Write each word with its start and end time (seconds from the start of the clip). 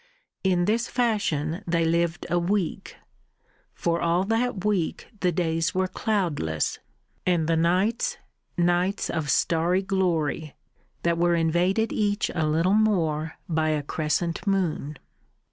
In 0.43 0.65
this 0.65 0.87
fashion 0.87 1.63
they 1.67 1.85
lived 1.85 2.25
a 2.27 2.39
week. 2.39 2.95
For 3.75 4.01
all 4.01 4.23
that 4.23 4.65
week 4.65 5.09
the 5.19 5.31
days 5.31 5.75
were 5.75 5.87
cloudless, 5.87 6.79
and 7.23 7.45
the 7.47 7.55
nights 7.55 8.17
nights 8.57 9.11
of 9.11 9.29
starry 9.29 9.83
glory, 9.83 10.55
that 11.03 11.19
were 11.19 11.35
invaded 11.35 11.93
each 11.93 12.31
a 12.33 12.47
little 12.47 12.73
more 12.73 13.35
by 13.47 13.69
a 13.69 13.83
crescent 13.83 14.47
moon. 14.47 14.97